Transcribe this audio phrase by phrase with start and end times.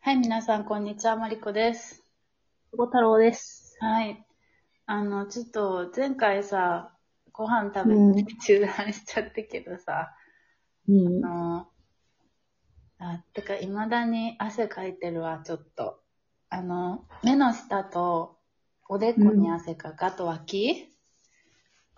[0.00, 1.16] はい、皆さん、こんにちは。
[1.16, 2.04] マリコです。
[2.72, 3.76] 小太郎です。
[3.80, 4.24] はい。
[4.86, 6.96] あの、ちょっと、前回さ、
[7.32, 10.14] ご飯食べうんて中断しちゃったけどさ、
[10.88, 11.28] うんあ。
[11.28, 11.68] の、
[13.00, 16.00] あ、てか、未だに汗かいてるわ、ちょっと。
[16.48, 18.38] あの、目の下と、
[18.88, 20.88] おでこに汗かく、あと脇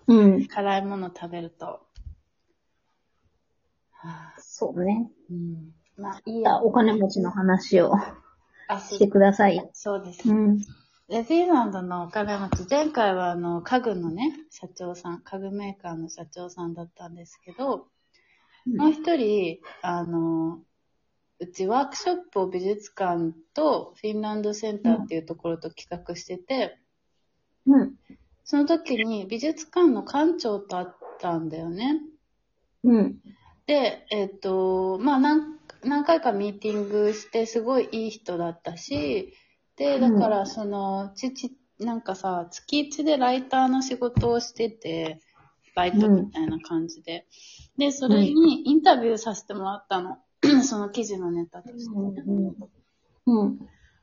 [0.08, 0.48] うん。
[0.48, 1.86] 辛いもの食べると。
[3.92, 5.12] はあ、そうね。
[5.30, 5.79] うん。
[6.00, 6.62] まあ、いいや。
[6.62, 7.94] お金持ちの話を
[8.88, 9.68] してください。
[9.72, 10.28] そうです。
[10.28, 10.58] うん。
[11.08, 17.88] で、フィンランドのお金持ち、前回はあの、家具のね、社長さん、家具メーカーの社長さんだったんですけど、
[18.66, 20.60] もう一人、あの、
[21.40, 26.78] うちワークショップを美術館とフィンランドセンターっていうところと企画してて、
[27.66, 27.94] うん。
[28.44, 30.86] その時に美術館の館長と会っ
[31.18, 32.00] たんだよね。
[32.84, 33.20] うん。
[33.66, 39.32] で、えっ、と、まあ何、何回かミーティングして、すごいいい人だったし、
[39.76, 45.20] で、だから、その、父、なんかさ、月一でライターの仕事をしてて、
[45.74, 47.26] バイトみたいな感じで。
[47.78, 50.18] で、それにインタビューさせてもらったの。
[50.64, 52.52] その記事のネタとしてね。
[53.26, 53.58] うん。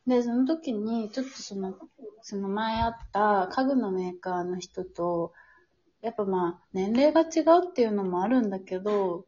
[0.08, 1.76] で、その時に、ちょっとその、
[2.22, 5.34] その前あった家具のメーカーの人と、
[6.02, 9.26] やっぱまあ、年齢が違うっていうのもあるんだけど、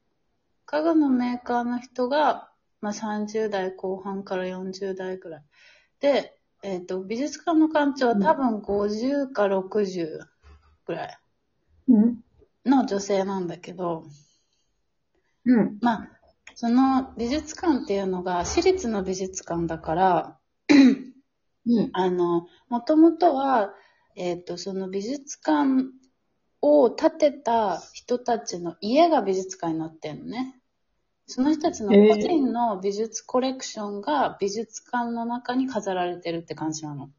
[0.72, 5.44] 家具のメーカーの人が、まあ30代後半から40代くらい。
[6.00, 10.20] で、えっ、と、美術館の館長は多分50か60
[10.86, 11.17] くらい
[11.88, 12.20] うん。
[12.66, 14.03] の女性なんだけど、
[15.45, 15.80] うん。
[15.81, 16.09] まあ、
[16.53, 20.38] その美術館っていうのが私立の美術館だから、
[21.66, 21.89] うん。
[21.94, 23.73] あの、もともとは、
[24.16, 25.86] えっ、と、その美術館
[26.61, 30.58] を建てた人たちの家が美術館になってんのね。
[31.30, 37.11] その人たちの個人の美術コレクションが美術館の中に飾られてるって感じなの。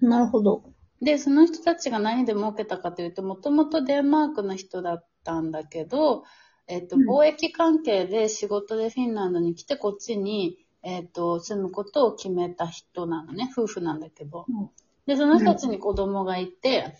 [0.00, 0.62] なるほど。
[1.02, 6.22] で、その人たちが何で儲けたかというと、もともとデンマークの人だったんだけど、
[6.68, 13.50] えっ、と、うん貿易関係で仕事でフィンランドに来て、こっちに、えっ、と、住むことを決めた人なのね。
[13.52, 14.46] 夫婦なんだけど。
[14.48, 14.70] うん
[15.06, 16.94] で、その人たちに子供がいて、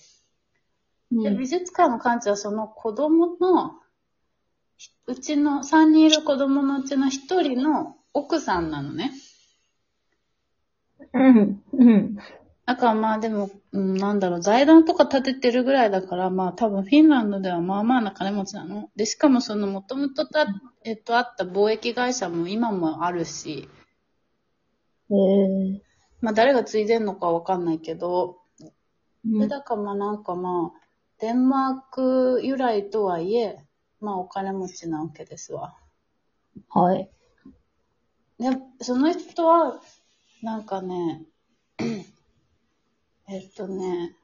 [1.11, 1.47] で、うん美。
[1.47, 3.81] 術館の館長はその子供の、
[5.07, 9.13] うちの3人いる子供のうちの1人の奥さんなのね。
[11.13, 11.63] うん。
[11.73, 12.17] うん。
[12.67, 18.91] だからまあでも、うん、なんだろう、財団とか建ててるぐらいだから、まあ多分フィンランドではまあまあな金持ちなの。
[18.97, 20.47] で、しかもそのもともとた、
[20.85, 23.69] えっと、あった貿易会社も今もあるし、
[25.11, 25.81] えー。
[26.23, 28.73] まあ誰が継いでんのかわかんないけど、で、
[29.27, 29.49] うん。
[29.49, 30.81] だからまあなんかまあ、
[31.21, 33.59] デンマーク由来とはいえ、
[34.05, 35.77] まあお金持ちなわけですわ。
[36.69, 37.11] はい。
[38.39, 38.51] で、
[38.81, 39.81] その人は、
[40.43, 41.25] なんかね、
[43.29, 44.17] えっとね、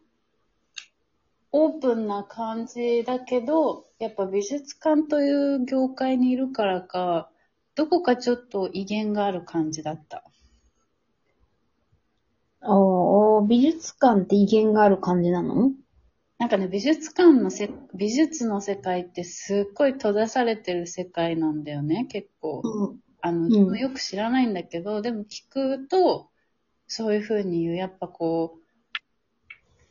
[1.53, 7.31] オープンな感じだけど、やっぱ美術館という業界にいるからか、
[7.75, 10.25] どこかちょっと威厳がある感じだった。
[12.63, 15.73] おー、美術館って威厳がある感じなの？
[16.41, 22.63] なんかね、美術館のせ、美術の世界ってすっごい閉ざされてる世界なんだよね、結構。
[22.65, 23.01] うん。
[23.21, 26.31] あの、よく知らないんだけど、でも聞くと、
[26.87, 27.77] そういう風に言う。
[27.77, 28.59] やっぱこ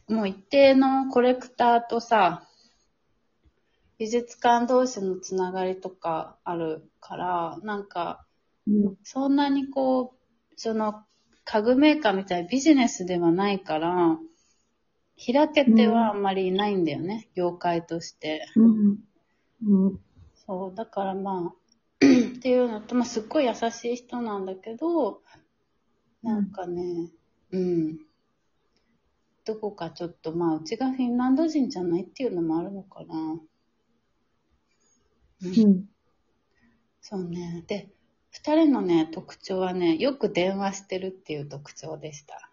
[0.07, 2.49] う、もう一定のコレクターとさ、
[3.99, 8.25] 美術館同士のつながりとかあるから、なんか、
[8.67, 8.95] うん。
[9.03, 11.03] そんなにこう、その、
[11.45, 14.17] 家具メーカーみたいなビジネスではないから、
[15.19, 18.45] 開けてはあんまりいないんだよね、業界として。
[18.55, 18.97] うん。
[19.65, 19.99] うん。
[20.47, 21.55] そう、だからまあ、
[22.05, 25.21] っていうのと、まあ、すっごい優しい人なんだけど、
[26.23, 27.11] なんかね、
[27.51, 27.99] うん。
[29.45, 33.15] どこかちょっと、まあ、うちがフィンランド人じゃないっていうのもあるのかな。
[35.41, 35.85] うんうん。
[37.01, 37.63] そうね。
[37.67, 37.89] で、
[38.31, 42.48] 二人のね、特徴はね、よく電話してるっていう特徴でした。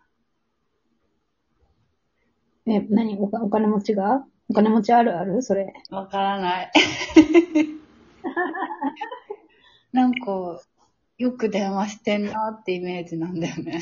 [2.66, 4.24] え、何おかお金持ちが？
[4.48, 5.42] お金持ちあるある？
[5.42, 5.72] それ。
[5.90, 6.72] わからない。
[9.92, 10.60] なんか、
[11.18, 13.80] よく電話してんなってイメージなんだよね。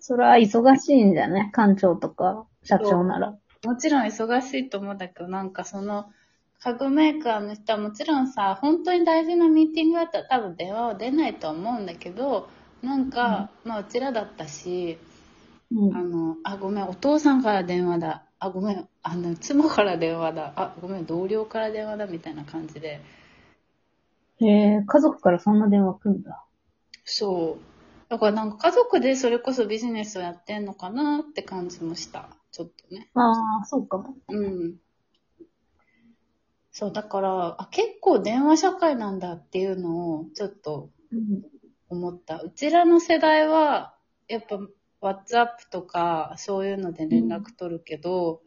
[0.00, 3.38] それは忙しいんじゃね館長とか、社長なら。
[3.64, 6.06] もちろん忙しいと思うんだけど、なんかその、
[6.60, 12.48] 家具メーカーの人はもちろんさ、本当に大事なミーティングだったら多分電話は出ないと思うんだけど、
[12.82, 14.98] なんか、まあうちらだったし、
[15.74, 16.02] うんあ。
[16.02, 18.24] の、あ、ごめん、お父さんから電話だ。
[18.38, 20.52] あ、ごめん、あの、妻から電話だ。
[20.56, 23.00] あ、ごめん、同僚から電話だ、みたいな感じで。
[24.40, 26.44] へえ、家族からそんな電話来るんだ。
[27.04, 28.10] そう。
[28.10, 32.28] だからなんか家族でそれこそビジネスをやってんのかなって感じもした。
[32.52, 33.10] ちょっとね。
[33.14, 34.16] ああ、そうかも。
[34.28, 34.76] うん。
[36.72, 41.42] そう、だから、あ、結構電話社会なんだっていうのをちょっとうん。
[41.88, 42.40] 思った。
[42.40, 43.94] うちらの世代は、
[44.28, 44.58] やっぱ、
[45.04, 48.40] WhatsApp とか、そういうので連絡取るけど、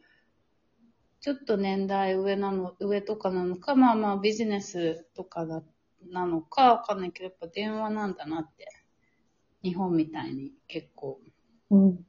[1.20, 5.62] ちょっと年代上なの、上とかなのか、まあまあビジネスとかだ、
[6.10, 8.66] なのかわかんないけど、やっぱ電話なんだなって。
[9.62, 11.20] 日本みたいに結構。
[11.70, 12.06] うん。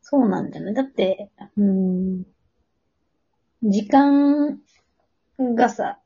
[0.00, 0.72] そうなんだよね。
[0.72, 2.24] だって、うん。
[3.62, 4.60] 時間
[5.38, 6.00] がさ、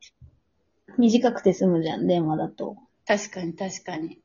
[0.98, 2.76] 短くて済むじゃん、電話だと。
[3.06, 4.20] 確かに確かに。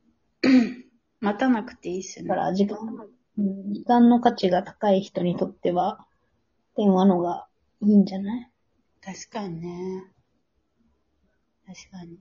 [1.22, 2.42] 待たなくていいしねだか。
[2.42, 2.78] ら、時間、
[3.38, 6.06] うん時間の価値が高い人にとっては、
[6.76, 7.48] 電話のが
[7.82, 8.52] いいんじゃない？
[9.02, 10.12] 確かにね。
[11.66, 12.20] 確かに。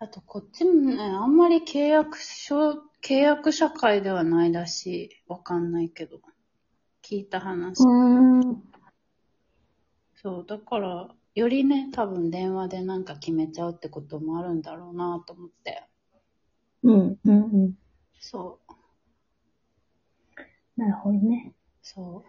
[0.00, 2.70] あと、こっちもね、あんまり契約書、
[3.02, 5.10] 契約社会ではないらしい。
[5.26, 6.20] わかんないけど。
[7.02, 7.82] 聞いた話。
[7.82, 8.62] う。
[10.14, 15.87] そう、だから、よりね、多分電話でなんか決めちゃうってこともあるんだろうなと思って。
[16.82, 17.74] うん、うん、うん。
[18.20, 18.58] そ
[20.76, 21.52] う、なるほどね。
[21.82, 22.24] そ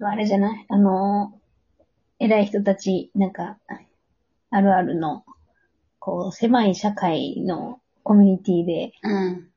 [0.00, 0.66] あれじゃない？
[0.68, 1.32] あの、
[2.18, 3.58] 偉い人たち、なんか、
[4.50, 5.24] あるあるの、
[5.98, 9.08] こう、狭い社会のコミュニティでう。
[9.08, 9.48] うん。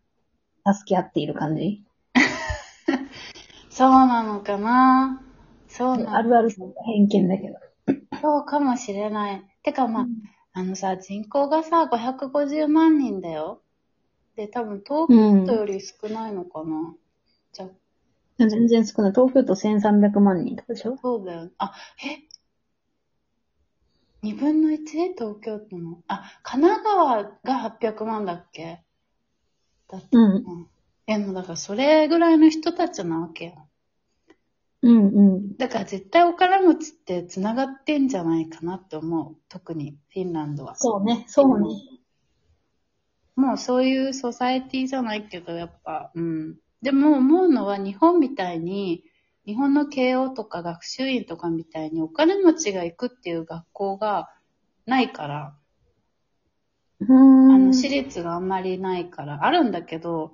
[0.65, 1.83] 助け合っている感じ？
[3.69, 5.21] そうなのかな？
[5.67, 6.49] そうなあるある
[6.85, 7.55] 偏見だけど。
[8.21, 9.43] そうかもしれない。
[9.63, 10.05] てかまあ、
[10.53, 13.61] あのさ、人口がさ、550万人だよ。
[14.35, 16.95] で、多分東うん京都より少ないのかな。
[17.51, 17.69] じゃあ、
[18.37, 19.11] 全然少ない。
[19.11, 20.97] 東京都1300万人とかでしょ？
[21.01, 21.51] そうだよ。
[21.57, 21.73] あ、
[22.03, 22.27] え？
[24.23, 24.85] 二分の 1?
[25.17, 26.01] 東京都の？
[26.07, 28.83] あ、神奈川が800万だっけ？
[29.89, 30.07] だって。
[30.13, 30.35] うん。
[30.35, 30.67] うん。
[31.07, 33.67] でもだからそれぐらいの人たちなわけよ。
[34.83, 35.57] うんうん。
[35.57, 39.35] だから絶対お金持ちって繋がってんじゃないかなって思う。
[39.49, 40.75] 特にフィンランドは。
[40.75, 41.67] そうね、そうね。
[43.41, 46.57] もうそういうソサエティじゃないけど、やっぱ、うん。
[46.83, 49.03] でも思うのは日本みたいに、
[49.47, 54.29] 日本の慶応とか学習院とかみたいにお金持ちが行くっていう学校が
[54.85, 55.57] ないから、
[56.99, 57.51] うーん。
[57.51, 60.33] あの、私立があんまりないから、あるんだけど、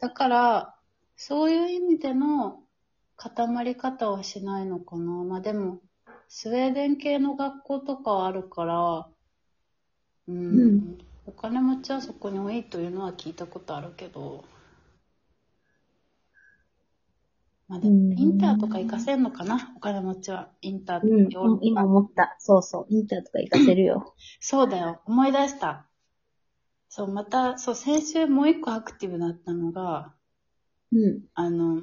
[0.00, 0.74] だから、
[1.16, 2.62] そういう意味での
[3.16, 5.04] 固まり方はしないのかな。
[5.24, 5.80] まあでも、
[6.30, 9.08] スウェーデン系の学校とかはあるから、
[10.26, 14.44] うん、うんお金持ちはそこに多いというのは聞いたことあるけど、
[17.66, 20.50] まあでうんも、インターとか行かせんのかな、お金持ちは。
[20.60, 22.36] インターとかうん今思った。
[22.38, 22.86] そうそう。
[22.90, 24.14] インターとか行かせるよ。
[24.40, 25.00] そうだよ。
[25.06, 25.86] 思い出した。
[26.88, 30.14] そう、また、そう、先週もう一個アクティブだったのが、
[30.92, 31.22] うん。
[31.34, 31.80] あの、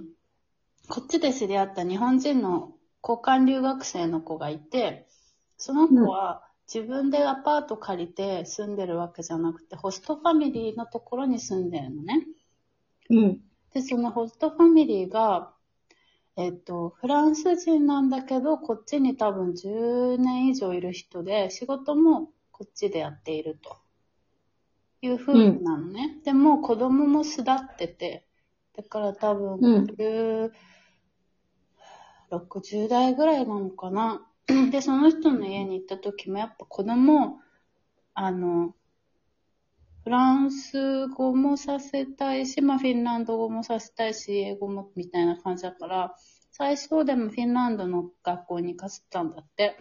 [0.87, 2.73] こっちで知り合った日本人の
[3.03, 5.07] 交換留学生の子がいて、
[5.57, 12.25] その子は自分でアパート借りて住んでるわけじゃなくて、ホストファミリーのところに住んでるのね。
[13.09, 13.41] うん。
[13.73, 15.51] で、そのホストファミリーが、
[16.37, 23.75] えっと、フランス人なんだけど、こっちに多分10年以上いる人で、仕事もこっちでやっていると。
[25.01, 26.21] いう風なのね。
[26.23, 28.25] でも子供も巣立ってて、
[28.77, 30.51] だから多分、うん10
[32.31, 34.25] 60代ぐらいなのかな。
[34.71, 37.39] で、その人の家に行った時もやっぱ子供、
[38.13, 38.75] あの、
[40.03, 46.15] フランス語もさせたいし、まあフィンランド語もさせたいし、英語もみたいな感じだから、
[46.51, 49.77] 最初でもフィンランドの学校に行かせたんだって。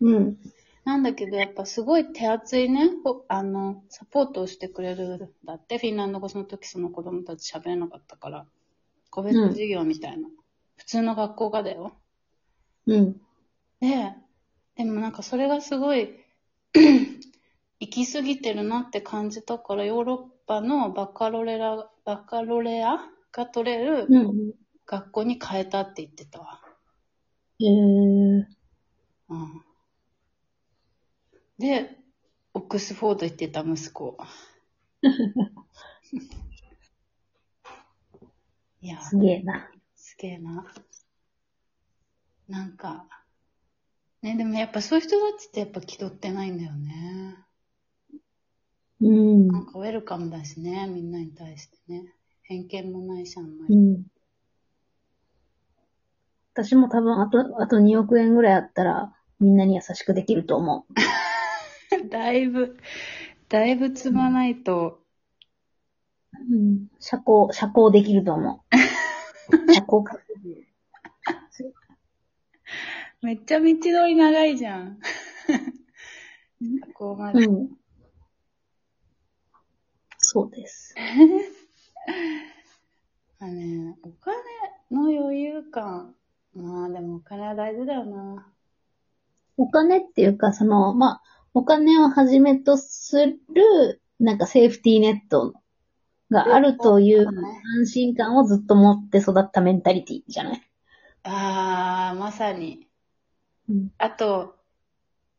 [0.00, 0.38] うん。
[0.84, 5.78] なんだけど、やっぱすごい手厚いね、ほあの、サポートをしてくれるんだって。
[5.78, 8.46] フィンランド語その時その子供たち喋れなかったから。
[9.10, 10.28] 個別授業みたいな。
[10.76, 11.92] 普通の学校がだよ。
[12.86, 13.20] うん。
[13.80, 14.14] で、
[14.76, 16.16] でもなんかそれがすごい、
[17.78, 22.98] 行き過ぎてるなって感じたから、ヨーロッパのバカロレラ、バカロレア
[23.32, 24.52] が取れるうん。
[24.86, 26.60] 学校に変えたって言ってたわ。
[27.60, 28.44] えー。
[29.28, 29.62] うん。
[31.58, 31.98] で、
[32.54, 34.16] オックスフォード行ってた息子。
[38.80, 39.70] いや、すげえな。
[39.96, 40.72] すげえな。
[42.48, 43.08] なんか、
[44.26, 47.36] ね、でもやっぱそういう人たちってやっぱ気取ってないんだよね。
[49.00, 49.46] うん。
[49.46, 52.12] なんかウェルカムだしね、みんなに対してね。
[52.42, 53.74] 偏見もないし、あんまり。
[53.76, 54.02] うん。
[56.54, 62.08] 私も多分、あと、あと2億円ぐらいあったら、みんなに優しくできると思う。
[62.10, 62.78] だいぶ、
[63.48, 65.04] だいぶ積まないと、
[66.50, 66.88] うん。
[66.98, 68.76] 社交、社交できると思う。
[69.72, 70.18] 社交か。
[73.26, 75.00] めっちゃ道のり長いじゃん。
[76.94, 77.44] こうまで。
[77.44, 77.76] うん。
[80.16, 80.94] そうです。
[83.40, 84.36] あね、お金
[84.92, 86.14] の余裕感。
[86.54, 88.46] まあでもお金は大事だよな。
[89.56, 95.52] お金っていうか、その、まあ、お金をはじめとする、なんかセーフティーネット
[96.30, 97.26] があるという
[97.80, 100.62] 安心感をずっと持って育ったメンタリティじゃない？
[101.24, 102.86] あー、まさに。
[103.68, 103.88] うん。
[103.98, 104.56] あと、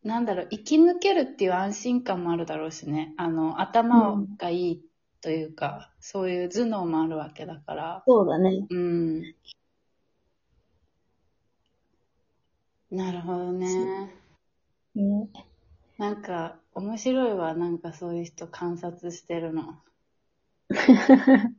[0.04, 3.14] なんだろう、生き抜けるっていう安心感もあるだろうしね。
[3.18, 4.82] あの、頭がいい
[5.22, 8.04] というか、そういう頭脳もあるわけだから。
[8.06, 8.66] そうだね。
[8.70, 9.22] うん。
[12.90, 14.14] なるほどね。
[14.96, 15.30] ね
[15.98, 17.54] なんか、面白いわ。
[17.54, 19.82] なんかそういう人観察してるの。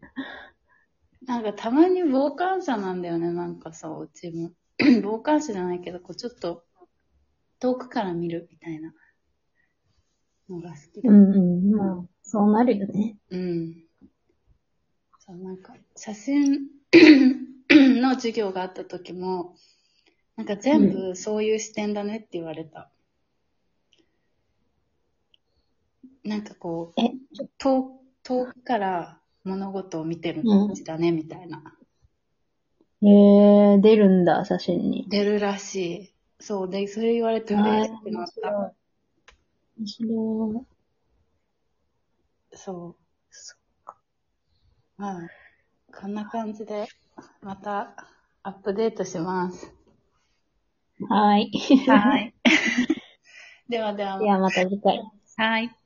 [1.27, 3.33] なんかたまに傍観者なんだよね。
[3.33, 4.53] なんかそう、うちも。
[5.02, 6.64] 傍観者じゃないけど、こうちょっと
[7.61, 8.92] 遠くから見るみたいな
[10.49, 11.08] のが好きで。
[11.08, 11.70] うんうん。
[11.75, 13.16] まあ、そうなるよね。
[13.30, 13.75] うん。
[15.18, 16.68] そう、なんか、写真
[17.70, 19.56] の授業があった時も、
[20.37, 22.90] なんか全部そういう視点だねって言われた。
[26.25, 27.11] なんかこう、え、
[27.58, 31.62] 遠遠くから物事を見てる感じだね、みたいな。
[33.00, 35.07] へえ、出るんだ、写真に。
[35.09, 36.12] 出るらしい。
[36.40, 38.75] そう、で、それ言われて嬉しくなった。
[39.78, 40.67] 面白
[42.52, 43.09] そう。
[44.97, 45.21] まあ、
[45.95, 46.88] こんな感じで、
[47.40, 47.95] また
[48.43, 49.73] アップデートします。
[50.99, 51.05] い。
[51.07, 51.50] はい。
[51.87, 52.35] はい。
[53.69, 55.00] ではではで、はまた次回。
[55.37, 55.76] はい。